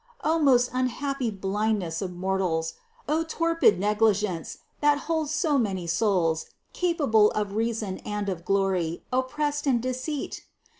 [0.23, 2.73] O most unhappy blindness of mortals!
[3.07, 9.67] O torpid negligence, that holds so many souls, capable of reason and of glory, oppressed
[9.67, 10.43] in deceit!